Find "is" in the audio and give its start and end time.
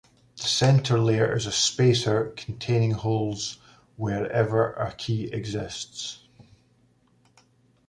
1.37-1.45